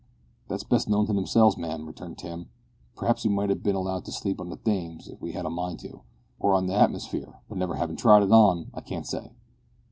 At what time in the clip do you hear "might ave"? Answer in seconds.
3.29-3.59